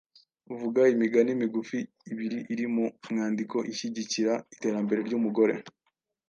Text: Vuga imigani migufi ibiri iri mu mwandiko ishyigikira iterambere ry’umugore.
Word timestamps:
Vuga 0.59 0.81
imigani 0.93 1.31
migufi 1.41 1.79
ibiri 2.11 2.39
iri 2.53 2.65
mu 2.73 2.85
mwandiko 3.11 3.57
ishyigikira 3.71 4.33
iterambere 4.53 4.99
ry’umugore. 5.07 5.55